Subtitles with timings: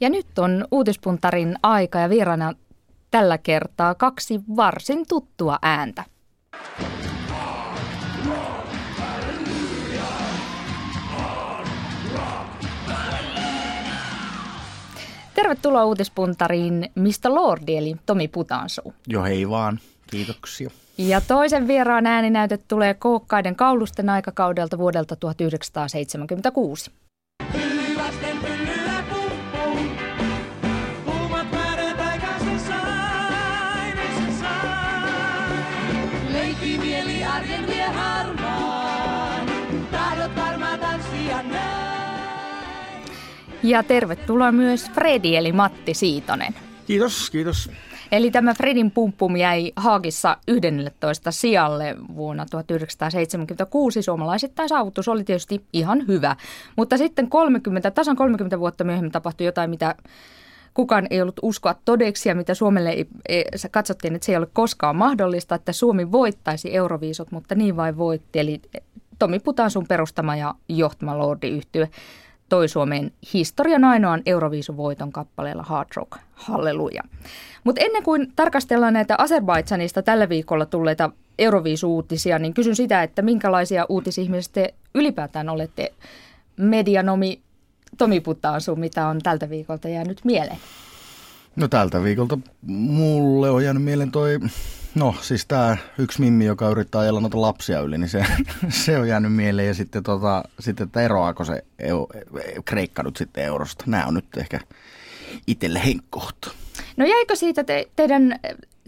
[0.00, 2.52] Ja nyt on uutispuntarin aika ja vieraana
[3.10, 6.04] tällä kertaa kaksi varsin tuttua ääntä.
[15.34, 18.94] Tervetuloa uutispuntariin Mistä Lordi eli Tomi Putansu.
[19.06, 19.78] Jo hei vaan,
[20.10, 20.70] kiitoksia.
[20.98, 26.90] Ja toisen vieraan ääninäyte tulee kookkaiden kaulusten aikakaudelta vuodelta 1976.
[43.62, 46.54] Ja tervetuloa myös Fredi eli Matti Siitonen.
[46.86, 47.70] Kiitos, kiitos.
[48.12, 54.02] Eli tämä Fredin pumppum jäi Haagissa 11 sijalle vuonna 1976.
[54.02, 56.36] Suomalaisittain saavutus oli tietysti ihan hyvä,
[56.76, 59.94] mutta sitten 30, tasan 30 vuotta myöhemmin tapahtui jotain, mitä
[60.74, 64.48] kukaan ei ollut uskoa todeksi ja mitä Suomelle ei, ei, katsottiin, että se ei ole
[64.52, 68.38] koskaan mahdollista, että Suomi voittaisi Euroviisut, mutta niin vain voitti.
[68.38, 68.60] Eli
[69.18, 71.88] Tomi Putansun perustama ja johtama lordi yhtye
[72.48, 77.02] toi Suomeen historian ainoan Euroviisuvoiton kappaleella Hard Rock, halleluja.
[77.64, 83.86] Mutta ennen kuin tarkastellaan näitä Azerbaidsanista tällä viikolla tulleita Euroviisuuutisia, niin kysyn sitä, että minkälaisia
[83.88, 85.92] uutisihmisiä te ylipäätään olette
[86.56, 87.40] medianomi
[87.98, 90.58] Tomi Puttaansu, mitä on tältä viikolta jäänyt mieleen?
[91.58, 94.38] No tältä viikolta mulle on jäänyt mieleen toi,
[94.94, 98.24] no siis tämä yksi mimmi, joka yrittää ajella noita lapsia yli, niin se,
[98.84, 99.68] se on jäänyt mieleen.
[99.68, 102.08] Ja sitten, tota, sitten että eroaako se EU,
[102.64, 103.84] Kreikka nyt sitten eurosta.
[103.86, 104.60] Nämä on nyt ehkä
[105.46, 106.50] itselle henkkohta.
[106.96, 108.40] No jäikö siitä te, teidän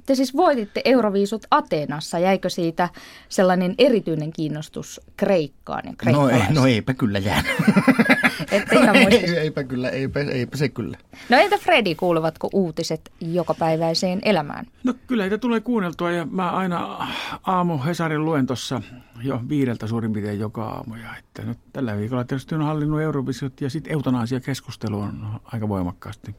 [0.06, 2.18] te siis voititte Euroviisut Ateenassa.
[2.18, 2.88] Jäikö siitä
[3.28, 7.52] sellainen erityinen kiinnostus Kreikkaan ja no, ei, no eipä kyllä jäänyt.
[8.86, 10.98] No, ei, eipä kyllä, eipä, eipä se kyllä.
[11.28, 14.66] No entä Fredi, kuuluvatko uutiset jokapäiväiseen elämään?
[14.84, 17.06] No kyllä heitä tulee kuunneltua ja mä aina
[17.42, 18.82] aamu Hesarin luen tuossa
[19.22, 20.94] jo viideltä suurin piirtein joka aamu.
[20.94, 26.34] Ja että nyt tällä viikolla tietysti on hallinnut Eurovisiot ja sitten eutanaasia-keskustelu on aika voimakkaasti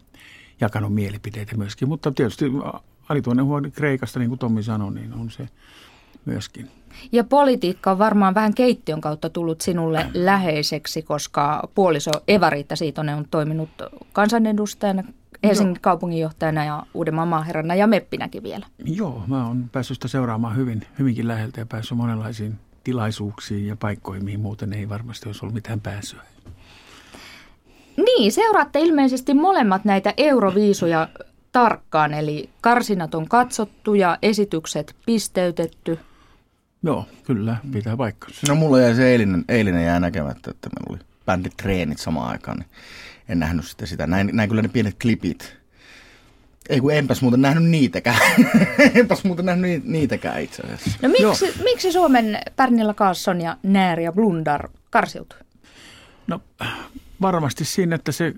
[0.62, 1.88] jakanut mielipiteitä myöskin.
[1.88, 2.46] Mutta tietysti
[3.12, 5.50] alituinen huoli Kreikasta, niin kuin Tommi sanoi, niin on se
[6.26, 6.68] myöskin.
[7.12, 13.26] Ja politiikka on varmaan vähän keittiön kautta tullut sinulle läheiseksi, koska puoliso Eva-Riitta Siitonen on
[13.32, 13.70] toiminut
[14.14, 15.04] kansanedustajana,
[15.44, 15.82] Helsingin Joo.
[15.82, 18.66] kaupunginjohtajana ja Uudenmaan maaherrana ja meppinäkin vielä.
[18.86, 24.26] Joo, mä oon päässyt sitä seuraamaan hyvin, hyvinkin läheltä ja päässyt monenlaisiin tilaisuuksiin ja paikkoihin,
[24.26, 26.22] mihin muuten ei varmasti olisi ollut mitään pääsyä.
[27.98, 31.08] Niin, seuraatte ilmeisesti molemmat näitä euroviisuja
[31.52, 36.00] tarkkaan, eli karsinat on katsottu ja esitykset pisteytetty.
[36.84, 38.28] Joo, kyllä, pitää vaikka.
[38.48, 42.70] No mulla jäi se eilinen, eilinen jää näkemättä, että meillä oli bänditreenit samaan aikaan, niin
[43.30, 44.08] en nähnyt sitten sitä.
[44.08, 45.58] Näin, näin kyllä ne pienet klipit.
[46.70, 48.20] Ei kun enpäs muuten nähnyt niitäkään.
[48.96, 50.92] enpäs muuten nähnyt niitäkään itse asiassa.
[51.02, 55.40] No miksi, miksi Suomen Pärnillä Kaasson ja Näär ja Blundar karsiutui?
[56.28, 56.42] No
[57.22, 58.34] varmasti siinä, että se,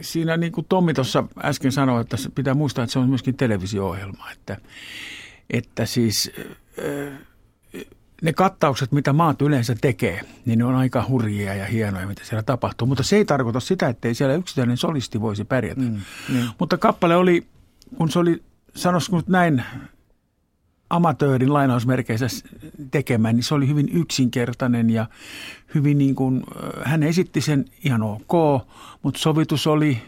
[0.00, 4.30] siinä niin kuin Tommi tuossa äsken sanoi, että pitää muistaa, että se on myöskin televisio-ohjelma.
[4.30, 4.56] Että,
[5.50, 6.32] että siis
[8.22, 12.42] ne kattaukset, mitä maat yleensä tekee, niin ne on aika hurjia ja hienoja, mitä siellä
[12.42, 12.86] tapahtuu.
[12.86, 15.80] Mutta se ei tarkoita sitä, että ei siellä yksittäinen solisti voisi pärjätä.
[15.80, 16.00] Mm,
[16.32, 16.48] niin.
[16.58, 17.46] Mutta kappale oli,
[17.96, 18.42] kun se oli,
[18.74, 19.62] sanoisiko nyt näin,
[20.90, 22.26] amatöörin lainausmerkeissä
[22.90, 25.06] tekemään, niin se oli hyvin yksinkertainen ja
[25.74, 26.42] hyvin niin kuin,
[26.84, 28.62] hän esitti sen ihan ok,
[29.02, 30.02] mutta sovitus oli,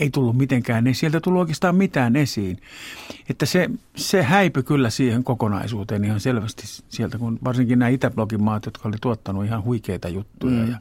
[0.00, 2.58] ei tullut mitenkään, ei sieltä tullut oikeastaan mitään esiin.
[3.30, 8.66] Että se, se häipy kyllä siihen kokonaisuuteen ihan selvästi sieltä, kun varsinkin nämä Itäblogin maat,
[8.66, 10.62] jotka oli tuottanut ihan huikeita juttuja.
[10.64, 10.70] Mm.
[10.70, 10.78] Ja,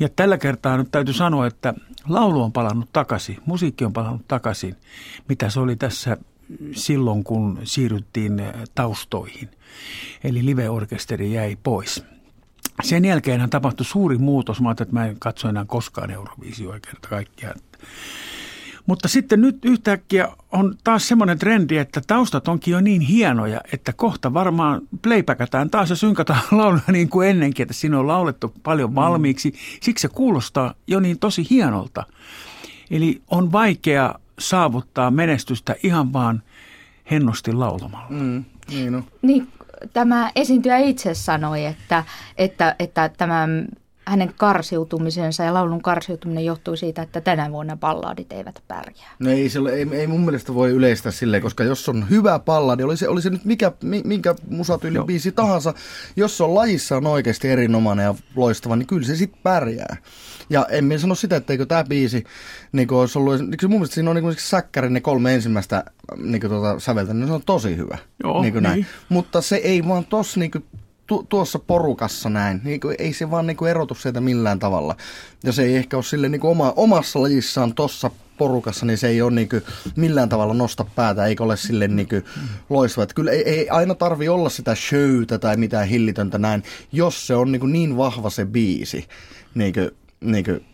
[0.00, 1.74] ja tällä kertaa nyt täytyy sanoa, että
[2.08, 4.76] laulu on palannut takaisin, musiikki on palannut takaisin,
[5.28, 6.16] mitä se oli tässä
[6.72, 8.42] silloin, kun siirryttiin
[8.74, 9.48] taustoihin.
[10.24, 12.04] Eli live-orkesteri jäi pois.
[12.82, 14.60] Sen jälkeen tapahtui suuri muutos.
[14.60, 17.60] Mä että mä en katso enää koskaan Euroviisioa kerta kaikkiaan.
[18.86, 23.92] Mutta sitten nyt yhtäkkiä on taas semmoinen trendi, että taustat onkin jo niin hienoja, että
[23.92, 28.94] kohta varmaan playbackatään taas ja synkataan lauluja niin kuin ennenkin, että siinä on laulettu paljon
[28.94, 29.54] valmiiksi.
[29.82, 32.04] Siksi se kuulostaa jo niin tosi hienolta.
[32.90, 36.42] Eli on vaikea saavuttaa menestystä ihan vaan
[37.10, 38.06] hennosti laulamalla.
[38.10, 39.02] Mm, niin, no.
[39.22, 39.48] niin
[39.92, 42.04] tämä esiintyjä itse sanoi, että,
[42.38, 43.48] että, että tämä
[44.06, 49.10] hänen karsiutumisensa ja laulun karsiutuminen johtui siitä, että tänä vuonna balladit eivät pärjää?
[49.18, 52.82] No ei, se, ei, ei mun mielestä voi yleistää silleen, koska jos on hyvä balladi,
[52.82, 53.72] oli se, oli se nyt mikä,
[54.04, 55.74] minkä musatyyli biisi tahansa,
[56.16, 59.96] jos se on lajissaan oikeasti erinomainen ja loistava, niin kyllä se sitten pärjää.
[60.50, 62.24] Ja en minä sano sitä, etteikö tämä biisi
[62.72, 65.84] niin olisi ollut, niin mun mielestä siinä on niin säkkärin ne kolme ensimmäistä
[66.16, 67.98] niin tuota, säveltä, niin se on tosi hyvä.
[68.24, 68.74] Joo, niin näin.
[68.74, 68.86] Niin.
[69.08, 70.50] Mutta se ei vaan tossa niin
[71.06, 74.96] tu, tuossa porukassa näin, niin kuin, ei se vaan niin kuin erotu sieltä millään tavalla.
[75.44, 79.08] Ja se ei ehkä ole sille niin kuin oma, omassa lajissaan tuossa porukassa, niin se
[79.08, 79.62] ei ole niin kuin
[79.96, 82.24] millään tavalla nosta päätä, eikä ole sille niin kuin
[82.70, 83.02] loistava.
[83.02, 86.62] Että kyllä ei, ei aina tarvi olla sitä showta tai mitään hillitöntä näin,
[86.92, 89.04] jos se on niin, kuin niin vahva se biisi.
[89.54, 90.64] Niin kuin, niin kuin,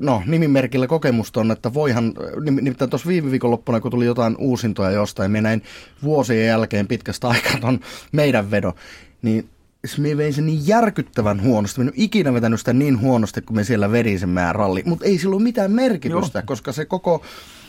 [0.00, 2.14] no, nimimerkillä kokemusta on, että voihan,
[2.50, 5.62] nimittäin tuossa viime viikonloppuna, kun tuli jotain uusintoja jostain, minä näin
[6.02, 7.80] vuosien jälkeen pitkästä aikaa ton
[8.12, 8.74] meidän vedo,
[9.22, 9.48] niin
[9.98, 11.80] me vein sen niin järkyttävän huonosti.
[11.80, 14.82] Mä en ikinä vetänyt sitä niin huonosti, kun me siellä vedin sen meidän ralli.
[14.86, 16.46] Mutta ei sillä ole mitään merkitystä, joo.
[16.46, 17.22] koska se koko...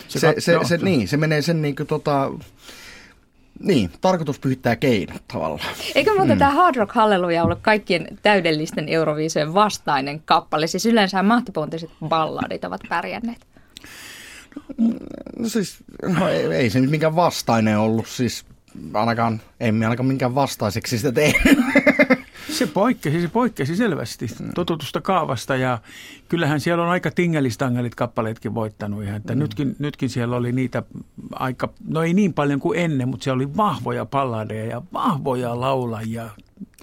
[0.08, 2.32] Se, se, se, se, niin, se menee sen niin kuin tota,
[3.60, 5.76] niin, tarkoitus pyhittää keinot tavallaan.
[5.96, 6.40] Eikö muuten mm.
[6.40, 10.68] tämä Hard Rock Halleluja ollut kaikkien täydellisten Euroviisojen vastainen kappale?
[10.68, 13.48] Siis yleensä mahtipontiset balladit ovat pärjänneet.
[15.40, 15.78] No siis,
[16.18, 18.46] no ei, ei se nyt mikään vastainen ollut, siis
[18.94, 21.58] ainakaan, emme ainakaan minkään vastaiseksi sitä tehnyt.
[22.52, 25.80] Se poikkesi, se poikkesi selvästi totutusta kaavasta ja
[26.30, 29.16] kyllähän siellä on aika tingelistangelit kappaleetkin voittanut ihan.
[29.16, 29.40] Että mm.
[29.40, 30.84] nytkin, nytkin siellä oli niitä
[31.34, 36.30] aika, no ei niin paljon kuin ennen, mutta siellä oli vahvoja palladeja ja vahvoja laulajia.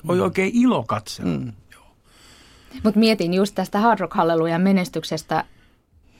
[0.08, 0.24] Oli mm.
[0.24, 1.38] oikein ilo katsella.
[1.38, 1.52] Mm.
[2.82, 5.44] Mutta mietin just tästä Hard Rock Hallelujan menestyksestä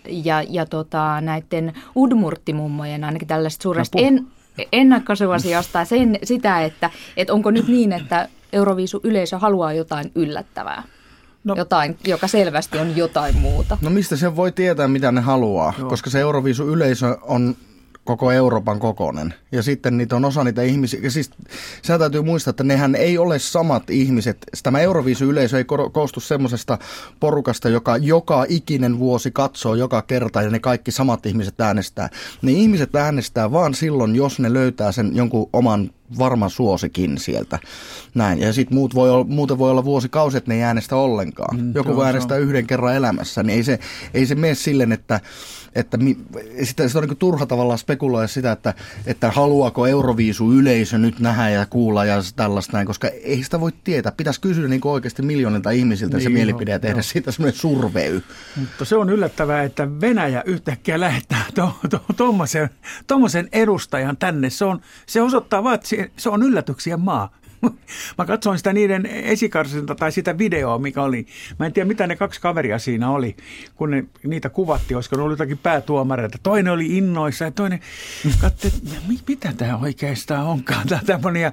[0.08, 4.24] ja, ja tota, näiden Udmurttimummojen ainakin tällaista suuresta no,
[4.58, 10.82] en, ennakkosuosiosta sen, sitä, että, että onko nyt niin, että Euroviisu yleisö haluaa jotain yllättävää.
[11.44, 11.54] No.
[11.56, 13.78] Jotain, joka selvästi on jotain muuta.
[13.80, 15.88] No mistä se voi tietää, mitä ne haluaa, Joo.
[15.88, 17.56] koska se Euroviisu yleisö on
[18.04, 19.34] koko Euroopan kokonen.
[19.52, 21.00] Ja sitten niitä on osa niitä ihmisiä.
[21.02, 21.30] Ja siis
[21.82, 24.38] sehän täytyy muistaa, että nehän ei ole samat ihmiset.
[24.62, 26.78] Tämä Euroviisu-yleisö ei koostu semmoisesta
[27.20, 32.08] porukasta, joka joka ikinen vuosi katsoo joka kerta ja ne kaikki samat ihmiset äänestää.
[32.42, 37.58] Ne ihmiset äänestää vaan silloin, jos ne löytää sen jonkun oman varma suosikin sieltä.
[38.14, 38.38] Näin.
[38.38, 41.60] Ja sitten muut voi olla, muuten voi olla vuosikausi, että ne ei äänestä ollenkaan.
[41.60, 43.78] Mm, Joku voi äänestää yhden kerran elämässä, niin ei se,
[44.14, 45.20] ei se mene silleen, että
[45.74, 46.16] että mi,
[46.62, 48.74] sitä, sitä on niin turha tavallaan spekuloida sitä, että,
[49.06, 53.72] että haluaako Euroviisu yleisö nyt nähdä ja kuulla ja tällaista näin, koska ei sitä voi
[53.84, 54.12] tietää.
[54.12, 57.02] Pitäisi kysyä niin oikeasti miljoonilta ihmisiltä niin, se mielipide ja tehdä joo.
[57.02, 58.22] siitä semmoinen survey.
[58.56, 61.44] Mutta se on yllättävää, että Venäjä yhtäkkiä lähettää
[62.16, 62.68] tuommoisen
[63.06, 64.50] to, to, edustajan tänne.
[64.50, 67.34] Se, on, se osoittaa vaan, että se, se on yllätyksiä maa.
[68.18, 71.26] Mä katsoin sitä niiden esikarsinta tai sitä videoa, mikä oli.
[71.58, 73.36] Mä en tiedä, mitä ne kaksi kaveria siinä oli,
[73.74, 74.96] kun ne, niitä kuvattiin.
[74.96, 76.38] Olisiko ne ollut jotakin päätuomareita.
[76.42, 77.80] Toinen oli innoissa ja toinen
[78.40, 78.96] katsoin, että
[79.28, 80.88] mitä tämä oikeastaan onkaan.
[80.88, 81.52] Tämä tämmöinen ja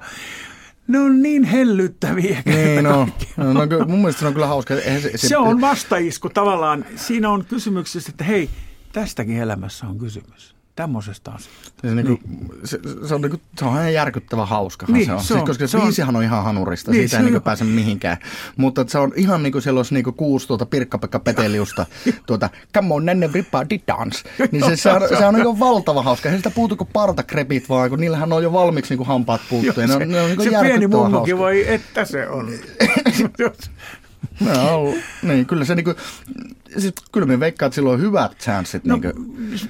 [0.88, 2.42] ne on niin hellyttäviä.
[2.44, 4.74] Niin, no, no, no, mun mielestä se on kyllä hauska.
[4.74, 6.84] Se, se, se on vastaisku tavallaan.
[6.96, 8.50] Siinä on kysymyksessä, että hei,
[8.92, 11.88] tästäkin elämässä on kysymys tämmöisestä asiasta.
[11.88, 12.20] Se, niin kuin,
[12.64, 12.78] se,
[13.08, 14.86] se, on, niin kuin, se on ihan järkyttävä hauska.
[14.88, 15.22] niin, se on.
[15.22, 15.38] Se on.
[15.38, 18.16] Siis, koska se biisihan on ihan hanurista, niin, siitä ei niin pääse mihinkään.
[18.56, 21.86] Mutta se on ihan niin kuin siellä olisi niin kuin kuusi tuota Pirkka-Pekka Peteliusta,
[22.26, 24.28] tuota Come on, nenne rippa di dance.
[24.52, 26.28] Niin se, se, on, se on niin valtava hauska.
[26.28, 29.74] Ei sitä puutu kuin partakrepit vaan, kun niillähän on jo valmiiksi niin kuin hampaat puuttuu.
[29.74, 32.48] se, ne on, ne on niin se pieni mummukin voi, että se on.
[34.40, 35.94] No, niin, kyllä se niinku,
[36.78, 38.84] siis kyllä me sillä on hyvät chanssit.
[38.84, 39.12] No, niin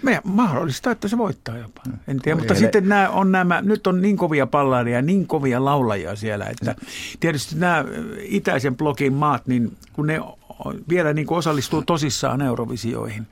[0.03, 1.83] me, mahdollista, että se voittaa jopa.
[2.09, 2.61] En tiedä, mutta ele...
[2.61, 6.75] sitten nämä on nämä, nyt on niin kovia pallaria, niin kovia laulajia siellä, että
[7.21, 7.85] tietysti nämä
[8.19, 10.21] itäisen blogin maat, niin kun ne
[10.89, 13.27] vielä niin kuin osallistuu tosissaan Eurovisioihin.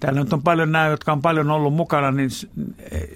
[0.00, 2.30] Täällä nyt on paljon nämä, jotka on paljon ollut mukana, niin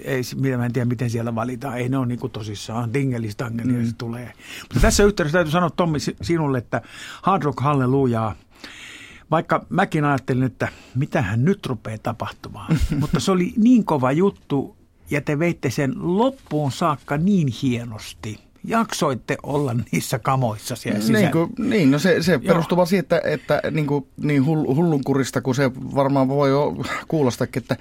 [0.04, 1.78] ei, minä en tiedä, miten siellä valitaan.
[1.78, 3.86] Ei ne ole niin kuin tosissaan, dingelistangeli mm.
[3.86, 4.32] se tulee.
[4.62, 6.82] Mutta tässä yhteydessä täytyy sanoa Tommi sinulle, että
[7.22, 8.36] Hard Rock Hallelujah–
[9.30, 12.78] vaikka mäkin ajattelin, että mitähän nyt rupeaa tapahtumaan.
[13.00, 14.76] Mutta se oli niin kova juttu
[15.10, 21.20] ja te veitte sen loppuun saakka niin hienosti jaksoitte olla niissä kamoissa siellä sisällä?
[21.20, 25.40] Niin, kuin, niin no se, se perustuu vaan siihen, että, että niin, kuin, niin hullunkurista
[25.40, 26.50] kuin se varmaan voi
[27.08, 27.76] kuulostakin, että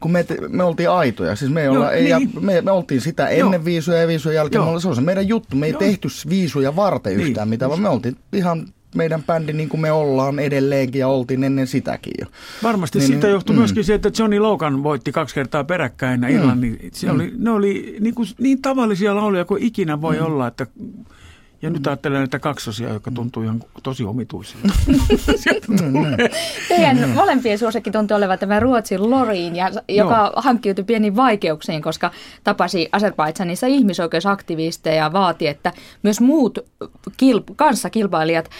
[0.00, 2.30] kun me, me oltiin aitoja, siis me, olla, Joo, ei, niin.
[2.40, 3.64] me, me oltiin sitä ennen Joo.
[3.64, 4.80] viisuja ja viisujen jälkeen, Joo.
[4.80, 5.78] se on se meidän juttu, me ei Joo.
[5.78, 7.28] tehty viisuja varten niin.
[7.28, 11.44] yhtään mitään, vaan me oltiin ihan meidän bändi niin kuin me ollaan edelleenkin ja oltiin
[11.44, 12.26] ennen sitäkin jo.
[12.62, 13.58] Varmasti niin, siitä johtui mm.
[13.58, 16.28] myöskin se, että Johnny Logan voitti kaksi kertaa peräkkäin mm.
[16.28, 16.78] Irlannin.
[16.92, 17.14] Se mm.
[17.14, 20.24] oli, ne oli niin, kuin, niin tavallisia lauluja kuin ikinä voi mm.
[20.24, 20.66] olla, että
[21.62, 24.68] Ja nyt ajattelen näitä kaksosia, jotka tuntuu ihan tosi omituisilta.
[26.68, 30.32] Teidän molempien suosikki tuntuu olevan tämä Ruotsin Loriin, ja, joka Joo.
[30.36, 32.10] hankkiutui pieniin vaikeuksiin, koska
[32.44, 36.58] tapasi Azerbaidsanissa ihmisoikeusaktivisteja ja vaati, että myös muut
[37.22, 38.50] kilp- kanssakilpailijat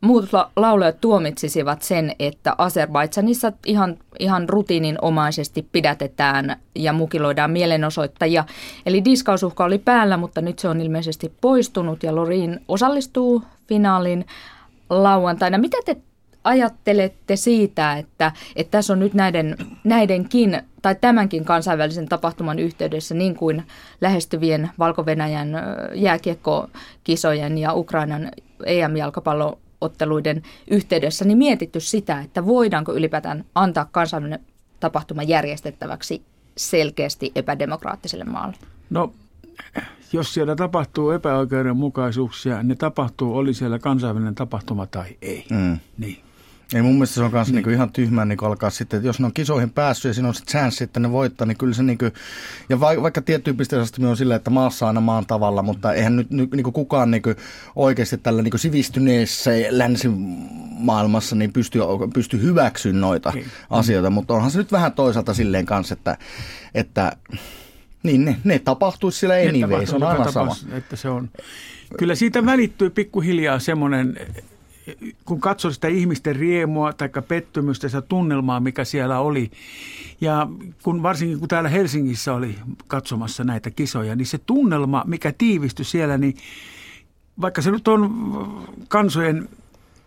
[0.00, 8.44] muut la- laulajat tuomitsisivat sen, että Azerbaidsanissa ihan, ihan rutiininomaisesti pidätetään ja mukiloidaan mielenosoittajia.
[8.86, 14.26] Eli diskausuhka oli päällä, mutta nyt se on ilmeisesti poistunut ja Lorin osallistuu finaalin
[14.90, 15.58] lauantaina.
[15.58, 15.96] Mitä te
[16.44, 23.34] ajattelette siitä, että, että tässä on nyt näiden, näidenkin tai tämänkin kansainvälisen tapahtuman yhteydessä niin
[23.34, 23.64] kuin
[24.00, 25.48] lähestyvien Valko-Venäjän
[25.94, 28.30] jääkiekkokisojen ja Ukrainan
[28.66, 34.40] EM-jalkapallo otteluiden yhteydessä niin mietitty sitä, että voidaanko ylipäätään antaa kansainvälinen
[34.80, 36.22] tapahtuma järjestettäväksi
[36.56, 38.56] selkeästi epädemokraattiselle maalle?
[38.90, 39.12] No,
[40.12, 45.46] jos siellä tapahtuu epäoikeudenmukaisuuksia, ne tapahtuu, oli siellä kansainvälinen tapahtuma tai ei.
[45.50, 45.78] Mm.
[45.98, 46.27] Niin.
[46.74, 47.54] Ei mun mielestä se on myös niin.
[47.54, 50.34] niinku ihan tyhmää niin alkaa sitten, että jos ne on kisoihin päässyt ja siinä on
[50.34, 52.12] sitten chance, että ne voittaa, niin kyllä se niin kuin,
[52.68, 56.30] ja va, vaikka tiettyyn pisteessä on silleen, että maassa aina maan tavalla, mutta eihän nyt
[56.30, 57.36] niin kuin kukaan niin kuin
[57.76, 61.78] oikeasti tällä niin kuin sivistyneessä länsimaailmassa niin pysty,
[62.14, 63.46] pysty hyväksyä noita niin.
[63.70, 66.18] asioita, mutta onhan se nyt vähän toisaalta silleen kanssa, että,
[66.74, 67.16] että
[68.02, 70.56] niin ne, ne tapahtuisi sillä anyway, se on aina sama.
[70.72, 71.30] Että se on.
[71.98, 74.16] Kyllä siitä välittyy pikkuhiljaa semmoinen
[75.24, 79.50] kun katsoi sitä ihmisten riemua tai pettymystä, sitä tunnelmaa, mikä siellä oli,
[80.20, 80.48] ja
[80.82, 82.54] kun varsinkin kun täällä Helsingissä oli
[82.86, 86.36] katsomassa näitä kisoja, niin se tunnelma, mikä tiivistyi siellä, niin
[87.40, 89.48] vaikka se nyt on kansojen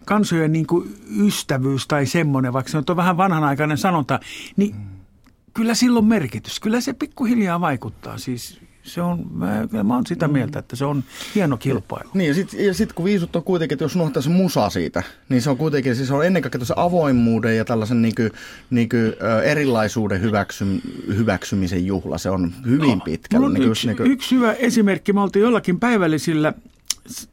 [0.06, 4.20] kansojen niin kuin ystävyys tai semmoinen, vaikka se on vähän vanhanaikainen sanonta,
[4.58, 4.76] niin
[5.54, 6.60] kyllä silloin merkitys.
[6.60, 8.18] Kyllä se pikkuhiljaa vaikuttaa.
[8.18, 10.34] Siis se on, mä, kyllä mä oon sitä mm.
[10.34, 11.04] mieltä, että se on
[11.36, 12.10] hieno kilpailu.
[12.14, 15.42] Niin ja sitten sit, kun viisut on kuitenkin, että jos unohtaa se musa siitä, niin
[15.42, 18.32] se on kuitenkin, siis on ennen kaikkea avoimuuden ja tällaisen niin kuin,
[18.70, 20.66] niin kuin, erilaisuuden hyväksy,
[21.08, 22.18] hyväksymisen juhla.
[22.18, 23.50] Se on hyvin no, pitkällä.
[23.50, 24.12] Niin yksi, niin kuin...
[24.12, 26.54] yksi hyvä esimerkki, me oltiin jollakin päivällisillä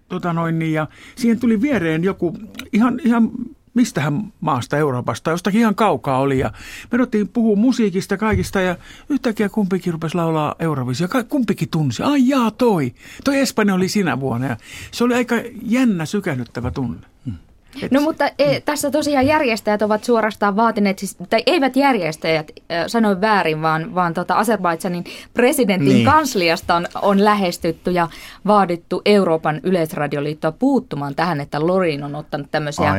[0.09, 0.87] tota noin, niin, ja
[1.17, 2.37] siihen tuli viereen joku
[2.73, 3.31] ihan, ihan
[3.79, 6.39] mistähän maasta Euroopasta, jostakin ihan kaukaa oli.
[6.39, 6.53] Ja
[6.93, 8.77] me ruvettiin puhua musiikista kaikista ja
[9.09, 11.09] yhtäkkiä kumpikin rupesi laulaa Eurovisia.
[11.29, 12.95] Kumpikin tunsi, ai jaa toi,
[13.25, 14.47] toi Espanja oli sinä vuonna.
[14.47, 14.57] Ja
[14.91, 17.07] se oli aika jännä sykähdyttävä tunne.
[17.27, 17.48] Et,
[17.91, 23.21] no mutta e, tässä tosiaan järjestäjät ovat suorastaan vaatineet, siis, tai eivät järjestäjät äh, sanoi
[23.21, 26.05] väärin, vaan, vaan tota Azerbaidsanin presidentin niin.
[26.05, 28.09] kansliasta on, on lähestytty ja
[28.47, 32.95] vaadittu Euroopan yleisradioliittoa puuttumaan tähän, että Lorin on ottanut tämmöisiä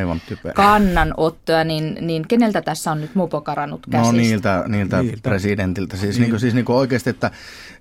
[0.54, 4.12] kannanottoja, niin, niin keneltä tässä on nyt mupo karannut no käsistä?
[4.12, 5.22] No niiltä, niiltä, niiltä.
[5.22, 5.96] presidentiltä.
[5.96, 6.30] Siis, niin.
[6.30, 7.30] niin siis niin kuin oikeasti, että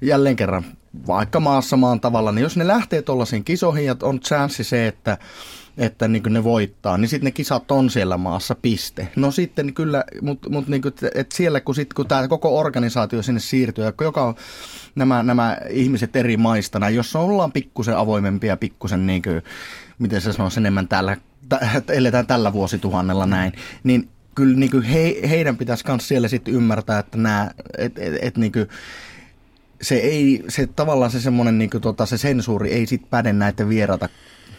[0.01, 0.63] jälleen kerran
[1.07, 5.17] vaikka maassa maan tavalla, niin jos ne lähtee tuollaisiin kisoihin ja on chanssi se, että
[5.79, 9.07] että niin ne voittaa, niin sitten ne kisat on siellä maassa, piste.
[9.15, 10.81] No sitten kyllä, mutta mut niin
[11.15, 14.35] että siellä kun, sit, kun tämä koko organisaatio sinne siirtyy, ja joka
[14.95, 19.41] nämä, nämä ihmiset eri maista, näin, jos ollaan pikkusen avoimempia, pikkusen niin kuin,
[19.99, 21.17] miten se sanoisi enemmän täällä,
[21.89, 26.99] eletään tällä vuosituhannella näin, niin kyllä niin kuin he, heidän pitäisi myös siellä sitten ymmärtää,
[26.99, 28.67] että nämä, et, et, et, niin kuin,
[29.81, 33.69] se ei, se tavallaan se semmoinen niin kuin, tota, se sensuuri ei sit päde näitä
[33.69, 34.09] vierata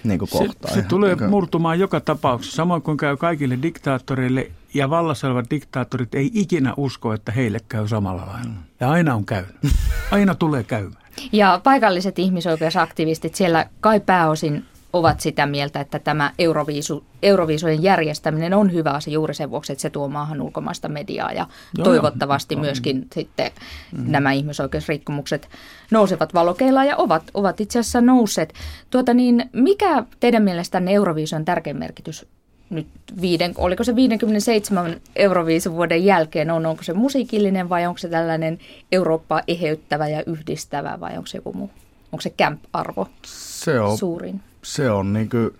[0.04, 0.74] niin kuin kohtaan.
[0.74, 6.14] Se, se tulee murtumaan joka tapauksessa, samoin kuin käy kaikille diktaattoreille ja vallassa olevat diktaattorit
[6.14, 8.48] ei ikinä usko, että heille käy samalla lailla.
[8.48, 8.54] Mm.
[8.80, 9.56] Ja aina on käynyt.
[10.10, 11.02] Aina tulee käymään.
[11.32, 18.72] Ja paikalliset ihmisoikeusaktivistit siellä kai pääosin ovat sitä mieltä, että tämä Euroviisu, Euroviisujen järjestäminen on
[18.72, 21.46] hyvä asia juuri sen vuoksi, että se tuo maahan ulkomaista mediaa ja
[21.78, 22.60] joo, toivottavasti joo.
[22.60, 23.04] myöskin mm.
[23.14, 23.50] sitten
[23.92, 24.04] mm.
[24.06, 25.48] nämä ihmisoikeusrikkomukset
[25.90, 28.54] nousevat valokeilla ja ovat, ovat itse asiassa nousseet.
[28.90, 32.26] Tuota niin, mikä teidän mielestänne Euroviisujen tärkein merkitys
[32.70, 32.86] nyt
[33.20, 38.58] viiden, oliko se 57 Euroviisuvuoden jälkeen on, onko se musiikillinen vai onko se tällainen
[38.92, 41.70] Eurooppaa eheyttävä ja yhdistävä vai onko se joku muu?
[42.12, 44.40] Onko se camp-arvo se on, suurin?
[44.62, 45.50] Se on niin kuin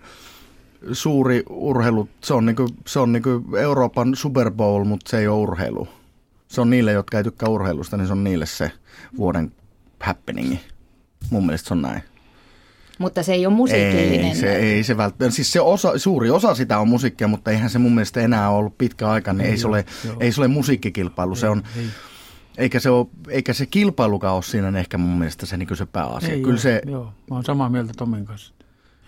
[0.91, 5.17] suuri urheilu, se on, niin kuin, se on niin kuin Euroopan Super Bowl, mutta se
[5.19, 5.87] ei ole urheilu.
[6.47, 8.71] Se on niille, jotka ei tykkää urheilusta, niin se on niille se
[9.17, 9.51] vuoden
[9.99, 10.59] happeningi.
[11.29, 12.03] Mun mielestä se on näin.
[12.99, 14.25] Mutta se ei ole musiikillinen.
[14.25, 15.35] Ei se, ei se välttämättä.
[15.35, 18.77] Siis se osa, suuri osa sitä on musiikkia, mutta eihän se mun mielestä enää ollut
[18.77, 19.85] pitkä aika, niin ei, ei, se, ole,
[20.19, 21.33] ei se ole musiikkikilpailu.
[21.33, 21.85] Ei, se on, ei.
[22.57, 26.29] Eikä se, ole, eikä se kilpailukaan ole siinä ehkä mun mielestä se, niin se pääasia.
[26.29, 28.53] Ei Kyllä ole, se, joo, mä oon samaa mieltä Tomin kanssa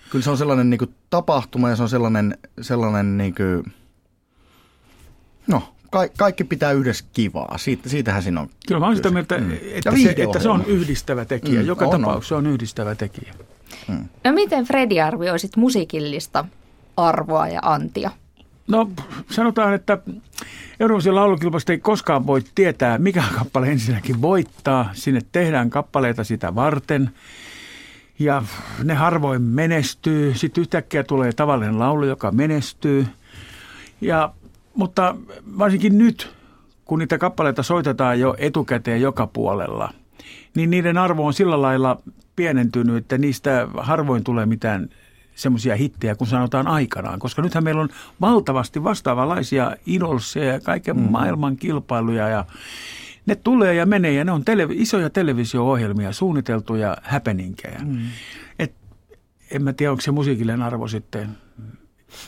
[0.10, 3.74] kyllä se on sellainen niin kuin, tapahtuma ja se on sellainen, sellainen niin kuin,
[5.48, 7.58] no, ka- kaikki pitää yhdessä kivaa.
[7.58, 9.52] Siitä, siitähän siinä on Kyllä mä oon sitä mieltä, mm.
[9.52, 11.62] että, se, että se on yhdistävä tekijä.
[11.62, 12.48] Mm, Joka on, tapauksessa on.
[12.48, 13.34] on yhdistävä tekijä.
[13.88, 14.06] Mm.
[14.24, 16.46] No miten Fredi arvioisit musiikillista
[16.98, 18.12] arvoa ja antia?
[18.68, 18.90] No
[19.30, 19.98] sanotaan, että
[20.80, 24.90] Eurovision laulukilpailusta ei koskaan voi tietää, mikä kappale ensinnäkin voittaa.
[24.94, 27.10] Sinne tehdään kappaleita sitä varten
[28.24, 28.44] ja
[28.84, 30.34] ne harvoin menestyy.
[30.36, 33.08] Sitten yhtäkkiä tulee tavallinen laulu, joka menestyy.
[34.02, 34.34] Ja,
[34.76, 35.16] mutta
[35.58, 36.36] varsinkin nyt,
[36.86, 39.94] kun niitä kappaleita soitetaan jo etukäteen joka puolella,
[40.56, 42.02] niin niiden arvo on sillä lailla
[42.36, 44.90] pienentynyt, että niistä harvoin tulee mitään
[45.36, 47.20] semmoisia hittejä, kun sanotaan aikanaan.
[47.20, 47.90] Koska nythän meillä on
[48.22, 51.12] valtavasti vastaavanlaisia idolseja ja kaiken mm.
[51.12, 52.46] maailman kilpailuja ja
[53.26, 57.80] ne tulee ja menee ja ne on tele, isoja televisio-ohjelmia, suunniteltuja happeningkeja.
[57.86, 58.00] Mm.
[58.60, 58.76] Et,
[59.52, 61.30] en mä tiedä, onko se musiikillinen arvo sitten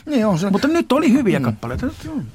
[0.06, 0.50] niin on se.
[0.50, 1.44] Mutta nyt oli hyviä mm.
[1.44, 1.86] kappaleita.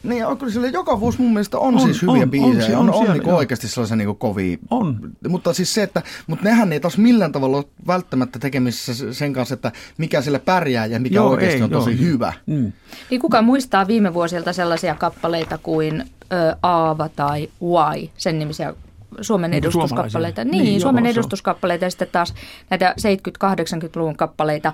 [0.03, 2.79] Niin, on kyllä sille joka vuosi mun mielestä on, on siis hyviä on, biisejä.
[2.79, 4.57] On, on, on, on niin oikeasti sellaisia niin kovia.
[4.69, 4.99] On.
[5.29, 9.53] Mutta siis se, että mutta nehän ei taas millään tavalla ole välttämättä tekemisissä sen kanssa,
[9.53, 11.99] että mikä sille pärjää ja mikä joo, oikeasti ei, on tosi joo.
[11.99, 12.33] hyvä.
[12.45, 12.71] Mm.
[13.09, 18.73] Niin kuka muistaa viime vuosilta sellaisia kappaleita kuin ö, Aava tai Why, sen nimisiä
[19.21, 20.43] Suomen niin edustuskappaleita.
[20.43, 22.33] Niin, niin Suomen joo, edustuskappaleita ja sitten taas
[22.69, 22.95] näitä
[23.43, 24.73] 70-80-luvun kappaleita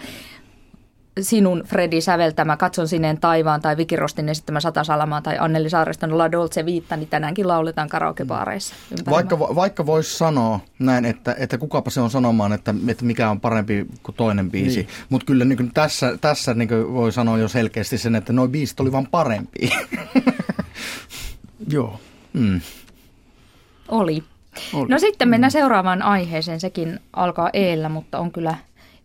[1.21, 6.17] sinun Fredi säveltämä Katson sineen taivaan tai Viki Rostin esittämä Sata Salamaa tai Anneli Saariston
[6.17, 8.75] La Dolce Viitta, niin tänäänkin lauletaan karaokebaareissa.
[9.09, 13.41] Vaikka, vaikka voisi sanoa näin, että, että kukapa se on sanomaan, että, että mikä on
[13.41, 14.79] parempi kuin toinen biisi.
[14.79, 14.89] Niin.
[15.09, 18.47] Mutta kyllä niin kuin tässä, tässä niin kuin voi sanoa jo selkeästi sen, että nuo
[18.47, 19.69] biisit oli vaan parempi.
[21.73, 21.99] Joo.
[22.33, 22.61] Mm.
[23.87, 24.23] Oli.
[24.73, 24.89] Oli.
[24.89, 26.59] No sitten mennään seuraavaan aiheeseen.
[26.59, 28.55] Sekin alkaa eellä, mutta on kyllä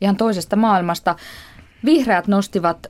[0.01, 1.17] ihan toisesta maailmasta.
[1.85, 2.87] Vihreät nostivat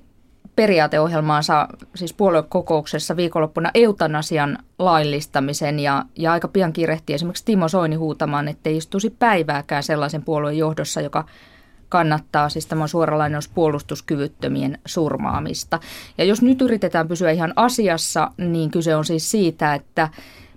[0.56, 8.49] periaateohjelmaansa, siis puoluekokouksessa viikonloppuna eutanasian laillistamisen ja, ja aika pian kiirehti esimerkiksi Timo Soini huutamaan,
[8.49, 11.25] että ei istuisi päivääkään sellaisen puolueen johdossa, joka
[11.88, 15.80] kannattaa siis tämä suoralainen puolustuskyvyttömien surmaamista.
[16.18, 20.08] Ja jos nyt yritetään pysyä ihan asiassa, niin kyse on siis siitä, että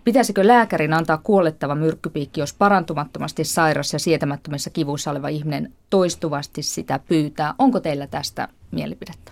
[0.06, 7.00] Pitäisikö lääkärin antaa kuolettava myrkkypiikki, jos parantumattomasti sairas ja sietämättömissä kivuissa oleva ihminen toistuvasti sitä
[7.08, 7.54] pyytää?
[7.60, 9.32] Onko teillä tästä mielipidettä?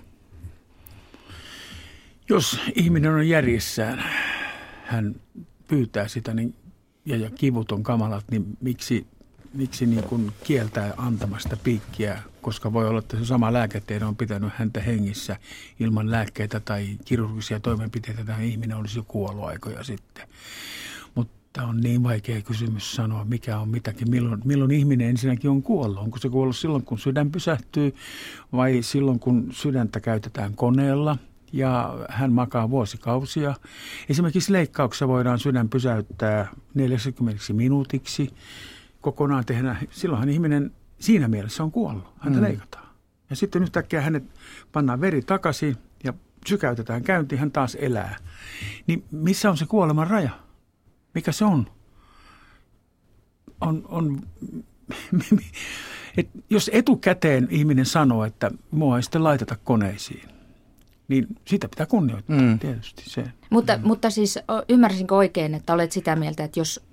[2.29, 4.03] Jos ihminen on järjessään,
[4.85, 5.15] hän
[5.67, 6.55] pyytää sitä niin,
[7.05, 9.07] ja, ja kivut on kamalat, niin miksi
[9.53, 14.53] miksi niin kuin kieltää antamasta piikkiä, koska voi olla, että se sama lääketeiden on pitänyt
[14.55, 15.37] häntä hengissä
[15.79, 20.27] ilman lääkkeitä tai kirurgisia toimenpiteitä, tämä ihminen olisi jo kuollut aikoja sitten.
[21.15, 26.03] Mutta on niin vaikea kysymys sanoa, mikä on mitäkin, milloin, milloin ihminen ensinnäkin on kuollut.
[26.03, 27.95] Onko se kuollut silloin, kun sydän pysähtyy
[28.51, 31.17] vai silloin, kun sydäntä käytetään koneella–
[31.53, 33.55] ja hän makaa vuosikausia.
[34.09, 38.29] Esimerkiksi leikkauksessa voidaan sydän pysäyttää 40 minuutiksi
[39.01, 42.13] kokonaan tehdä, silloinhan ihminen siinä mielessä on kuollut.
[42.19, 42.43] Häntä mm.
[42.43, 42.87] leikataan.
[43.29, 44.23] Ja sitten yhtäkkiä hänet
[44.71, 46.13] pannaan veri takaisin ja
[46.47, 48.15] sykäytetään käyntiin, hän taas elää.
[48.87, 50.29] Niin missä on se kuoleman raja?
[51.13, 51.67] Mikä se on?
[53.61, 54.21] On, on
[56.17, 60.29] et jos etukäteen ihminen sanoo, että mua ei sitten laiteta koneisiin,
[61.07, 62.59] niin sitä pitää kunnioittaa mm.
[62.59, 63.03] tietysti.
[63.05, 63.23] Se.
[63.49, 63.87] Mutta, mm.
[63.87, 66.85] mutta siis ymmärsinkö oikein, että olet sitä mieltä, että jos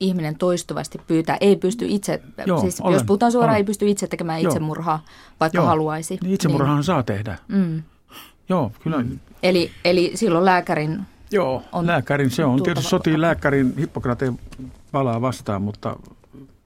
[0.00, 3.58] ihminen toistuvasti pyytää, ei pysty itse, Joo, siis olen, jos puhutaan suoraan, olen.
[3.58, 4.50] ei pysty itse tekemään Joo.
[4.50, 5.04] itsemurhaa,
[5.40, 5.66] vaikka Joo.
[5.66, 6.18] haluaisi.
[6.22, 6.84] Niin itsemurhaan niin.
[6.84, 7.38] saa tehdä.
[7.48, 7.82] Mm.
[8.48, 8.98] Joo, kyllä.
[8.98, 9.18] Mm.
[9.42, 12.62] Eli, eli silloin lääkärin Joo, on lääkärin se on.
[12.62, 14.38] Tietysti sotii lääkärin Hippokrateen
[14.92, 15.96] valaa vastaan, mutta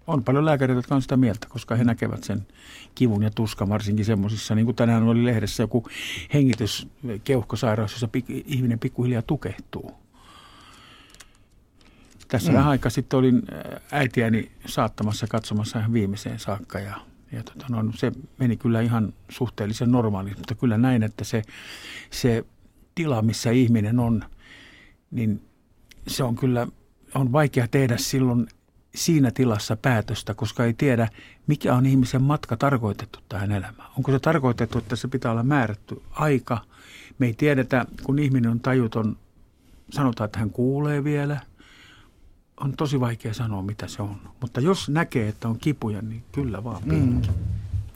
[0.07, 2.47] on paljon lääkäreitä, jotka on sitä mieltä, koska he näkevät sen
[2.95, 5.87] kivun ja tuskan varsinkin semmoisissa, niin kuin tänään oli lehdessä joku
[6.35, 10.04] hengityskeuhkosairaus, jossa pik- ihminen pikkuhiljaa tukehtuu.
[12.29, 12.57] Tässä mm.
[12.57, 16.97] vähän aika sitten olin äh, äitiäni saattamassa katsomassa ihan viimeiseen saakka ja,
[17.33, 21.43] ja tota, no, se meni kyllä ihan suhteellisen normaalisti, mutta kyllä näin, että se,
[22.11, 22.45] se
[22.95, 24.25] tila, missä ihminen on,
[25.11, 25.43] niin
[26.07, 26.67] se on kyllä,
[27.15, 28.47] on vaikea tehdä silloin
[28.95, 31.09] siinä tilassa päätöstä, koska ei tiedä,
[31.47, 33.91] mikä on ihmisen matka tarkoitettu tähän elämään.
[33.97, 36.59] Onko se tarkoitettu, että se pitää olla määrätty aika?
[37.19, 39.17] Me ei tiedetä, kun ihminen on tajuton,
[39.91, 41.41] sanotaan, että hän kuulee vielä–
[42.61, 44.17] on tosi vaikea sanoa, mitä se on.
[44.41, 47.23] Mutta jos näkee, että on kipuja, niin kyllä vaan Mm.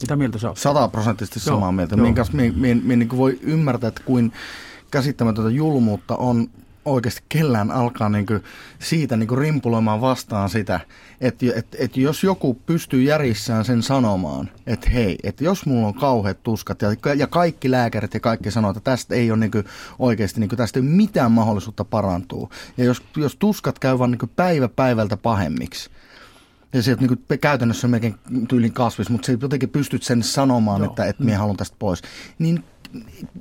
[0.01, 0.59] Mitä mieltä sä oot?
[0.59, 1.97] Sataprosenttisesti samaa mieltä.
[1.97, 4.33] Minkä, minä, minä, minä niin voi ymmärtää, että kuin
[4.91, 6.51] käsittämätöntä julmuutta on
[6.89, 8.43] oikeasti kellään alkaa niin kuin
[8.79, 10.81] siitä niin kuin rimpuloimaan vastaan sitä,
[11.21, 15.95] että, että, että jos joku pystyy järjissään sen sanomaan, että hei, että jos mulla on
[15.95, 19.65] kauheat tuskat ja, ja kaikki lääkärit ja kaikki sanoo, että tästä ei ole niin kuin
[19.99, 22.51] oikeasti niin kuin tästä ei ole mitään mahdollisuutta parantua.
[22.77, 25.91] Ja jos, jos tuskat käy vaan niin kuin päivä päivältä pahemmiksi,
[26.73, 28.15] Ja se niin kuin, käytännössä on melkein
[28.49, 30.91] tyylin kasvis, mutta se jotenkin pystyt sen sanomaan, Joo.
[30.91, 32.03] että, että minä haluan tästä pois.
[32.39, 32.65] Niin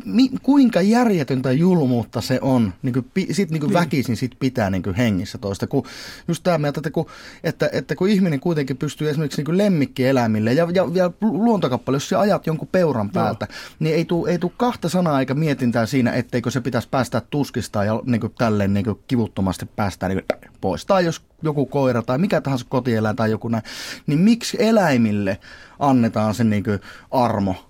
[0.05, 3.79] mi, kuinka järjetöntä julmuutta se on, niin kuin, pi, sit niin kuin niin.
[3.79, 5.67] väkisin sit pitää niin kuin hengissä toista.
[5.67, 5.83] Kun,
[6.27, 7.05] just tämä mieltä, että kun,
[7.43, 12.09] että, että kun ihminen kuitenkin pystyy esimerkiksi niin kuin lemmikkieläimille ja, ja, ja luontokappale, jos
[12.09, 13.57] sä ajat jonkun peuran päältä, Joo.
[13.79, 17.83] niin ei tule ei tuu kahta sanaa eikä mietintää siinä, etteikö se pitäisi päästää tuskista
[17.83, 20.85] ja niin kuin tälleen niin kuin kivuttomasti päästää niin kuin pois.
[20.85, 23.63] Tai jos joku koira tai mikä tahansa kotieläin tai joku näin,
[24.07, 25.37] niin miksi eläimille
[25.79, 26.79] annetaan se niin kuin
[27.11, 27.66] armo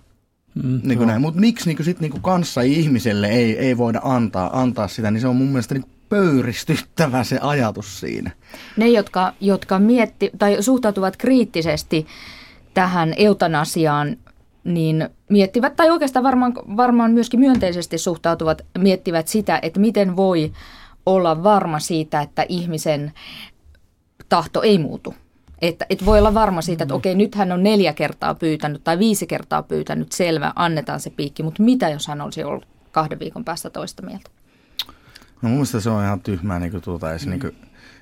[0.63, 1.21] Mm, niin näin.
[1.21, 5.27] Mutta miksi niin sit niin kanssa ihmiselle ei, ei voida antaa, antaa sitä, niin se
[5.27, 8.31] on mun mielestä niin pöyristyttävä se ajatus siinä.
[8.77, 12.07] Ne, jotka, jotka mietti, tai suhtautuvat kriittisesti
[12.73, 14.17] tähän eutanasiaan,
[14.63, 20.51] niin miettivät, tai oikeastaan varmaan, varmaan myöskin myönteisesti suhtautuvat, miettivät sitä, että miten voi
[21.05, 23.11] olla varma siitä, että ihmisen
[24.29, 25.13] tahto ei muutu.
[25.61, 26.97] Että et voi olla varma siitä, että mm.
[26.97, 31.43] okei, nyt hän on neljä kertaa pyytänyt tai viisi kertaa pyytänyt, selvä, annetaan se piikki,
[31.43, 34.29] mutta mitä jos hän olisi ollut kahden viikon päästä toista mieltä?
[35.41, 37.29] No mun mielestä se on ihan tyhmää niin kuin tuota, mm.
[37.29, 37.55] niin kuin,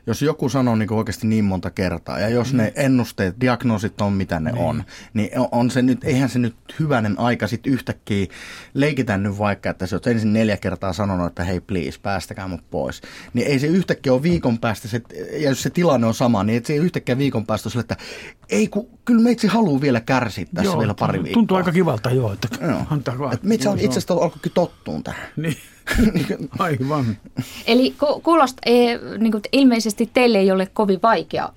[0.07, 2.57] jos joku sanoo niin oikeasti niin monta kertaa, ja jos mm.
[2.57, 4.57] ne ennusteet, diagnoosit on mitä ne mm.
[4.57, 8.25] on, niin on se nyt, eihän se nyt hyvänen aika sitten yhtäkkiä
[8.73, 12.69] leikitään nyt vaikka, että se on ensin neljä kertaa sanonut, että hei please, päästäkää mut
[12.71, 13.01] pois.
[13.33, 16.57] Niin ei se yhtäkkiä ole viikon päästä, se, ja jos se tilanne on sama, niin
[16.57, 17.97] et se ei yhtäkkiä viikon päästä sille, että
[18.49, 21.33] ei kun, kyllä meitsi haluaa vielä kärsiä tässä joo, vielä pari viikkoa.
[21.33, 22.81] Tuntuu aika kivalta joo, että joo.
[22.89, 23.33] antaa vaan.
[23.33, 25.27] Että itse asiassa alkoikin tottuun tähän.
[25.35, 25.57] Niin.
[26.59, 27.17] Aivan.
[27.67, 31.49] Eli ku, kuulosta, e, niin kuin, ilmeisesti teille ei ole kovin vaikea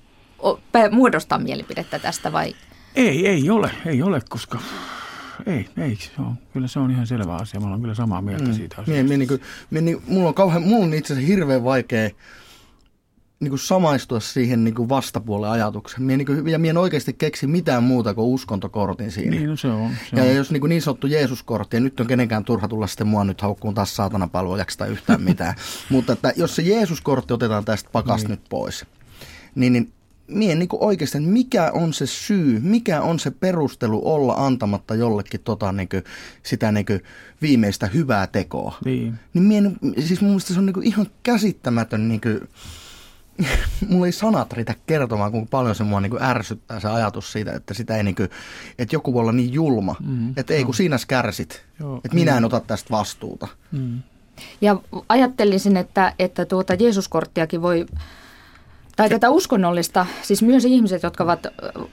[0.90, 2.54] muodostaa mielipidettä tästä vai?
[2.94, 4.58] Ei, ei ole, ei ole, koska
[5.46, 6.34] ei, ei se on.
[6.52, 7.60] Kyllä se on ihan selvä asia.
[7.60, 8.52] Mä olen kyllä samaa mieltä mm.
[8.52, 8.92] siitä asiasta.
[8.92, 12.10] Mie, mie, niin kuin, mie, niin, mulla on, kauhean, mulla on itse asiassa hirveän vaikea
[13.40, 16.02] niin kuin samaistua siihen niin kuin vastapuolen ajatukseen.
[16.02, 19.30] Mie, niin kuin, ja mie en oikeasti keksi mitään muuta kuin uskontokortin siinä.
[19.30, 19.90] Niin, no se on.
[20.10, 20.36] Se ja on.
[20.36, 23.40] jos niin, kuin niin sanottu Jeesuskortti, ja nyt on kenenkään turha tulla sitten mua nyt
[23.40, 25.54] haukkuun taas saatana palvojaksi tai yhtään mitään.
[25.90, 28.38] Mutta että jos se Jeesuskortti otetaan tästä pakasta niin.
[28.38, 28.86] nyt pois,
[29.54, 29.92] niin, niin
[30.28, 34.94] mie niin kuin oikeasti, että mikä on se syy, mikä on se perustelu olla antamatta
[34.94, 36.04] jollekin tota, niin kuin,
[36.42, 37.02] sitä niin kuin,
[37.42, 38.78] viimeistä hyvää tekoa.
[38.84, 39.14] Niin.
[39.34, 39.62] niin mie,
[40.04, 42.40] siis mun mielestä se on niin kuin, ihan käsittämätön niin kuin,
[43.88, 47.74] mulla ei sanat riitä kertomaan, kuinka paljon se mua niin ärsyttää se ajatus siitä, että,
[47.74, 48.30] sitä ei niin kuin,
[48.78, 52.36] että joku voi olla niin julma, mm, että ei kun sinä kärsit, Joo, että minä
[52.36, 53.48] en ota tästä vastuuta.
[53.72, 54.02] Mm.
[54.60, 54.76] Ja
[55.08, 57.86] ajattelisin, että, että tuota Jeesuskorttiakin voi,
[58.96, 61.46] tai tätä uskonnollista, siis myös ihmiset, jotka ovat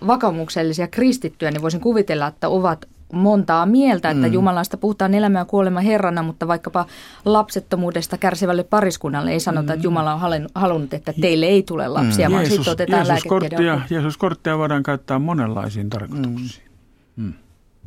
[0.07, 4.33] vakaumuksellisia kristittyjä, niin voisin kuvitella, että ovat montaa mieltä, että mm.
[4.33, 6.85] Jumalasta puhutaan elämä ja kuolema Herrana, mutta vaikkapa
[7.25, 9.75] lapsettomuudesta kärsivälle pariskunnalle ei sanota, mm.
[9.75, 12.33] että Jumala on halunnut, että teille ei tule lapsia, mm.
[12.33, 16.69] vaan Jeesus, sitten otetaan Jeesus-korttia, Jeesus-korttia voidaan käyttää monenlaisiin tarkoituksiin.
[17.15, 17.23] Mm.
[17.25, 17.33] Mm.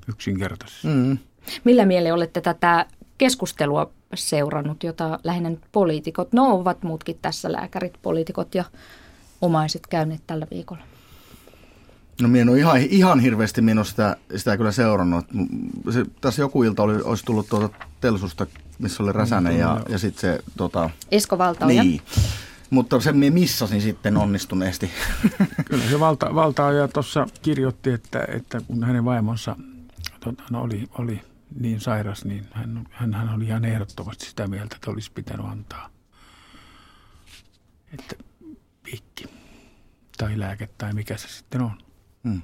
[0.09, 0.89] Yksinkertaisesti.
[0.89, 1.19] Mm.
[1.65, 2.87] Millä mieleen olette tätä
[3.19, 8.65] keskustelua seurannut, jota lähinnä nyt poliitikot, no ovat muutkin tässä lääkärit, poliitikot ja
[9.41, 10.83] omaiset käyneet tällä viikolla?
[12.23, 15.27] No minä en ole ihan, ihan hirveästi minä sitä, sitä kyllä seurannut.
[15.91, 18.47] Se, tässä joku ilta oli, olisi tullut tuolta Telsusta,
[18.79, 20.43] missä oli Räsänen mm, ja, ja sitten se...
[20.57, 21.83] Tota, Esko Valtaoja.
[21.83, 22.03] Niin.
[22.71, 24.91] Mutta sen minä missasin sitten onnistuneesti.
[25.71, 29.57] Kyllä se valta, valtaoja tuossa kirjoitti, että, että kun hänen vaimonsa
[30.21, 31.21] tota, no oli, oli
[31.61, 35.91] niin sairas, niin hän, hän, hän oli ihan ehdottomasti sitä mieltä, että olisi pitänyt antaa
[37.93, 38.17] että
[38.83, 39.25] pikki
[40.19, 41.79] tai lääke tai mikä se sitten on.
[42.29, 42.43] Mm.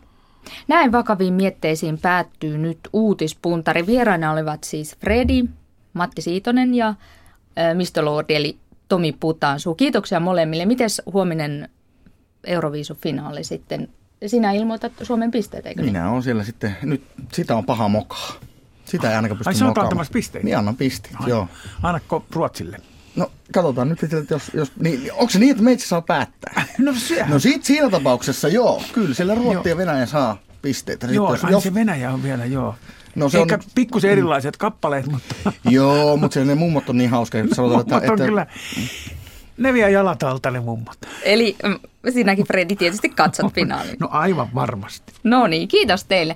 [0.69, 3.87] Näin vakaviin mietteisiin päättyy nyt uutispuntari.
[3.87, 5.45] Vieraina olivat siis Fredi,
[5.93, 6.97] Matti Siitonen ja äh,
[7.75, 8.05] Mr.
[8.05, 9.75] Lord eli Tomi Putansu.
[9.75, 10.67] Kiitoksia molemmille.
[10.67, 11.69] Miten huominen
[12.45, 13.89] Euroviisufinaali sitten?
[14.27, 16.11] Sinä ilmoitat Suomen pisteet, eikö Minä niin?
[16.11, 18.33] olen siellä sitten, nyt sitä on paha mokaa.
[18.85, 20.45] Sitä ei ainakaan pysty Ai se on antamassa pisteitä?
[20.45, 21.49] Minä annan pisteet, joo.
[21.83, 22.81] Annatko Ruotsille?
[23.17, 26.65] No katsotaan nyt, että jos, jos niin, onko se niin, että meitsi saa päättää?
[26.79, 27.31] No, sehän.
[27.31, 31.07] no siitä, siinä tapauksessa joo, kyllä siellä Ruotti ja Venäjä saa pisteitä.
[31.07, 32.75] Joo, Sitten, jos, se Venäjä on vielä, joo.
[33.15, 33.61] No, se Ehkä on...
[33.75, 35.53] pikkusen erilaiset kappaleet, mutta...
[35.71, 37.39] joo, mutta se, ne mummot on niin hauska.
[37.39, 38.25] Että sanotaan, että, on että...
[38.25, 38.47] kyllä...
[39.59, 40.97] Ne vie jalat alta ne mummot.
[41.23, 41.79] Eli mm,
[42.13, 43.97] sinäkin Fredi tietysti katsot finaalin.
[44.01, 45.13] No aivan varmasti.
[45.25, 46.33] No niin, kiitos teille.